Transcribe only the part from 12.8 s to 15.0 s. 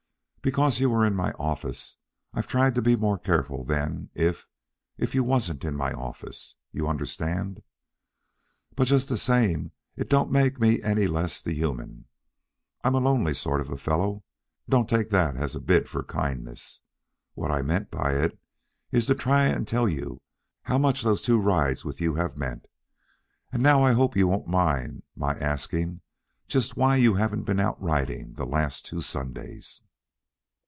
I'm a lonely sort of a fellow don't